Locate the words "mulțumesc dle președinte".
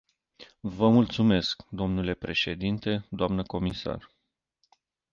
0.89-3.05